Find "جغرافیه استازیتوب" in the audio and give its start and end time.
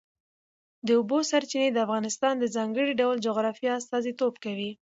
3.27-4.33